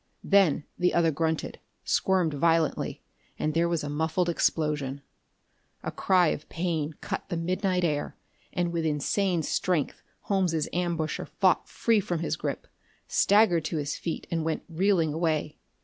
[0.23, 3.03] Then the other grunted; squirmed violently
[3.37, 5.03] and there was a muffled explosion.
[5.83, 8.15] A cry of pain cut the midnight air,
[8.51, 12.65] and with insane strength Holmes' ambusher fought free from his grip,
[13.07, 15.57] staggered to his feet and went reeling away.